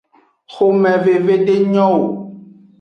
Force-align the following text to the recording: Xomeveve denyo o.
Xomeveve 0.53 1.35
denyo 1.45 1.83
o. 1.97 1.97